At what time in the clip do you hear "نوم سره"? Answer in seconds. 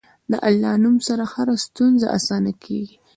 0.83-1.23